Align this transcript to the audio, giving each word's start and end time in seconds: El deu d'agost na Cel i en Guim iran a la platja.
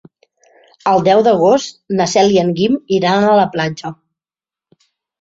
El 0.91 1.05
deu 1.07 1.21
d'agost 1.27 1.77
na 2.01 2.09
Cel 2.15 2.35
i 2.39 2.41
en 2.47 2.51
Guim 2.63 2.83
iran 3.01 3.31
a 3.31 3.39
la 3.45 3.49
platja. 3.57 3.97